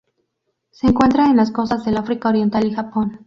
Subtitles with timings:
[0.71, 3.19] Se encuentra en las costas del África Oriental y Japón.